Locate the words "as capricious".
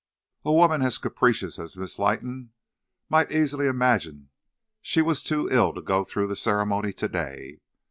0.81-1.59